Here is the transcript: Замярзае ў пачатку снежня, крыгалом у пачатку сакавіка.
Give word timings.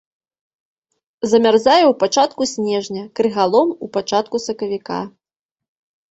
Замярзае 1.33 1.81
ў 1.81 1.91
пачатку 2.03 2.47
снежня, 2.53 3.03
крыгалом 3.19 3.69
у 3.89 3.91
пачатку 3.99 4.35
сакавіка. 4.47 4.99